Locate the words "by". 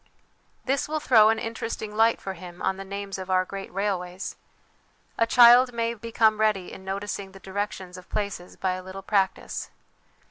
8.55-8.71